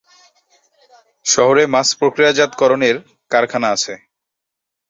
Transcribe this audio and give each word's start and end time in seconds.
শহরে 1.25 1.63
মাছ 1.73 1.87
প্রক্রিয়াজাতকরণের 1.99 2.95
কারখানা 3.31 3.67
আছে। 3.75 3.93